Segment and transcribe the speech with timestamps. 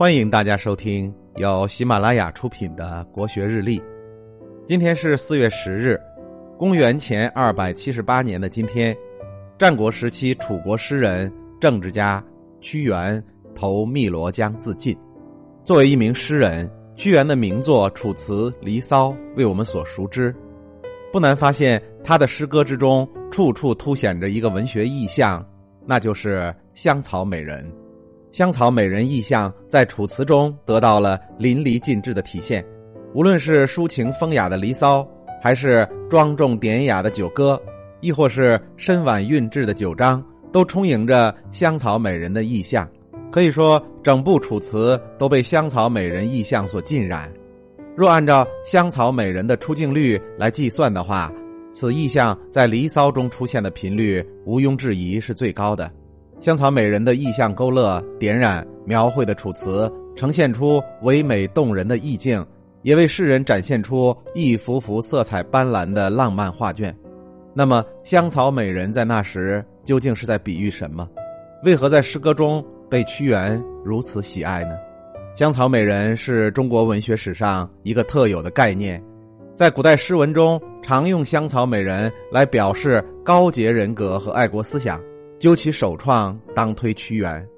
[0.00, 3.78] 欢迎大家收听由喜马拉雅出品的国学日历。
[4.66, 6.00] 今天是四月十日，
[6.56, 8.96] 公元前二百七十八年的今天，
[9.58, 12.24] 战国时期楚国诗人、政治家
[12.62, 13.22] 屈原
[13.54, 14.96] 投汨罗江自尽。
[15.64, 20.34] 作为一名诗人，屈原的名作《楚辞·离骚》为我们所熟知。
[21.12, 25.46] 不难发现，他的诗歌之中处处凸显着一个文学意象，
[25.84, 27.70] 那就是香草美人。
[28.32, 32.64] 香草美人意象在楚辞中得到了淋漓尽致的体现，
[33.12, 35.00] 无论是抒情风雅的《离骚》，
[35.42, 37.60] 还是庄重典雅的《九歌》，
[38.00, 42.88] 亦或是深婉韵致的《九章》，都充盈着香草美人的意象。
[43.32, 47.32] 可以说，整部楚辞都被香草美人意象所浸染。
[47.96, 51.32] 若按照香草美人的出镜率来计算的话，
[51.72, 55.90] 此意象在《离骚》中出现的频率毋庸置疑是最高的。
[56.40, 62.44] 香草美人的意象勾勒、点染、描绘的楚辞，呈现出唯美动人的意境，
[62.80, 66.96] 也为世人展现出一幅幅色彩斑斓的浪漫画卷。
[67.52, 71.06] 那么，香草美人在那时究竟是在比喻什么？
[71.62, 74.78] 为何在诗歌中被屈原如此喜爱呢？
[75.36, 79.02] 香草美人是中国文学史上一个特有的概念，
[79.54, 84.98] 在古代诗文中常用香草美人来表示高洁人格和爱国思想。
[85.40, 87.48] 究其首创，当推屈原。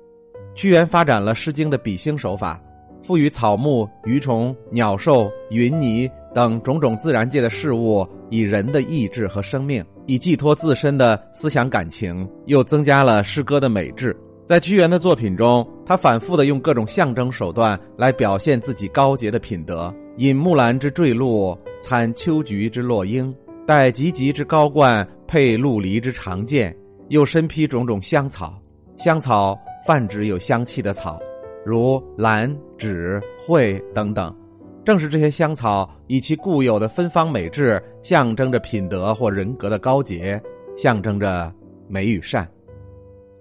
[0.55, 2.63] 屈原发展了《诗经》的比兴手法，
[3.03, 14.17] 赋予草木、鱼虫、鸟兽、云泥等种种自然界的事物以人的意志和生命，以寄托自身的思想感情，又增加了诗歌的美质。
[14.47, 23.35] 在屈原的作品中，他反复的用各种象征手段来表现自己高洁的品德，引木兰之坠露，参秋菊之落英，
[23.67, 26.77] 戴汲汲之高冠，佩陆离之长剑。
[27.13, 28.59] 又身披种种香草，
[28.97, 29.55] 香草
[29.87, 31.21] 泛指有香气的草，
[31.63, 34.35] 如兰、芷、蕙等等。
[34.83, 40.41] 正是这些香草以其固有的芬芳美质，象征着品德或人格的高洁，
[40.75, 41.53] 象征着
[41.87, 42.49] 美与善。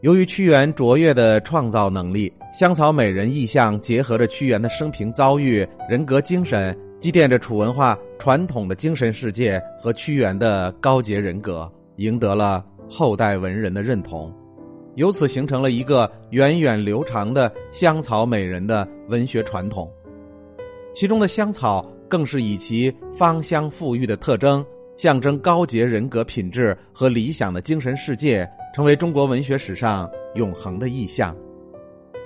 [0.02, 12.66] 由于屈原卓越的创造能力，香草美人意象结合着屈原的生平遭遇、人格精神，积淀着楚文化传统的精神世界和屈原的高洁人格，赢得了。
[12.92, 14.36] 后代文人的认同，
[14.96, 19.90] 由此形成了一个源远流长的香草美人的文学传统。
[20.94, 24.64] 其中的香草更是以其芳香馥郁的特征，
[24.98, 31.34] 象征高洁人格品质和理想的精神世界，成为中国文学史上永恒的意象。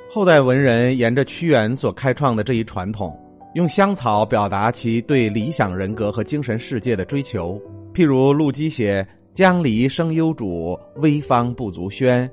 [0.09, 3.15] 后代文人沿着屈原所开创的这一传统，
[3.53, 7.61] 用香草表达其对理想人格和精神世界的追求。
[7.93, 9.07] 譬如陆机写。
[9.35, 12.31] 江离生幽渚，微芳不足轩。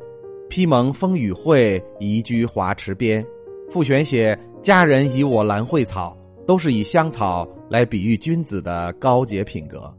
[0.48, 3.26] 披蒙风雨会，移居华池边。
[3.68, 9.92] 傅玄写佳人以我兰蕙草，都是以香草来比喻君子的高洁品格。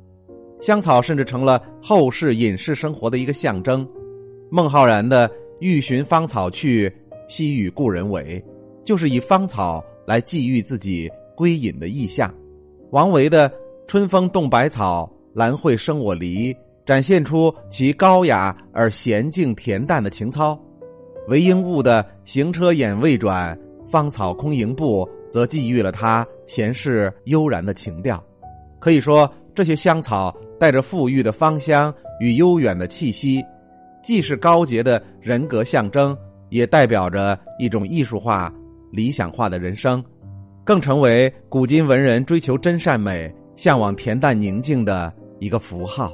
[0.62, 3.86] 香草甚至成了后世隐士生活的一个象征。
[4.50, 6.90] 孟浩然的“欲寻芳草去，
[7.28, 8.42] 惜与故人违”，
[8.86, 12.34] 就是以芳草来寄寓自己归隐的意象。
[12.92, 13.52] 王维的
[13.88, 16.56] “春风动百草，兰蕙生我篱”。
[16.86, 20.60] 展现出其高雅而娴静恬淡的情操，
[21.28, 23.58] 韦应物的“行车眼未转，
[23.88, 28.22] 芳草空盈步”则寄予了他闲适悠然的情调。
[28.80, 33.42] 可以说，这些香草带着馥郁的芳香与悠远的气息，
[34.04, 36.18] 既是高洁的人格象征，
[36.50, 38.54] 也代表着一种艺术化、
[38.92, 40.04] 理想化的人生，
[40.66, 46.14] 更成为古今文人追求真善美、向往恬淡宁静的一个符号。